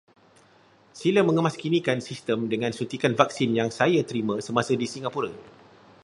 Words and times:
Sila 0.99 1.21
mengemaskinikan 1.27 1.99
sistem 2.09 2.39
dengan 2.53 2.71
suntikan 2.79 3.13
vaksin 3.19 3.51
yang 3.59 3.69
saya 3.79 3.99
terima 4.09 4.35
semasa 4.47 4.73
di 4.81 4.87
Singapura. 4.93 5.29